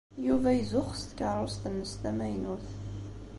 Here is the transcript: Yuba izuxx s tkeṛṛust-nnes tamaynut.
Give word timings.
Yuba 0.25 0.49
izuxx 0.59 0.97
s 1.01 1.09
tkeṛṛust-nnes 1.09 1.91
tamaynut. 2.01 2.67